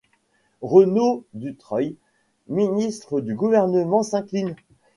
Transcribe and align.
Renaud 0.63 1.25
Dutreil, 1.35 1.95
ministre 2.47 3.21
du 3.21 3.35
Gouvernement, 3.35 4.01
s'incline. 4.01 4.55